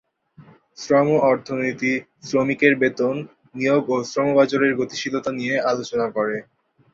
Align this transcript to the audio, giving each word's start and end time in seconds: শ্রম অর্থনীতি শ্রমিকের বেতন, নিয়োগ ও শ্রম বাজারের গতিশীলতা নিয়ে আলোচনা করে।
শ্রম 0.77 1.07
অর্থনীতি 1.23 1.93
শ্রমিকের 2.23 2.73
বেতন, 2.81 3.15
নিয়োগ 3.55 3.83
ও 3.89 3.97
শ্রম 4.03 4.29
বাজারের 4.37 4.73
গতিশীলতা 4.79 5.31
নিয়ে 5.39 5.55
আলোচনা 5.71 6.07
করে। 6.15 6.37